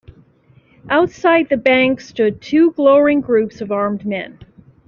[0.89, 4.39] Outside the bank stood two glowering groups of armed men.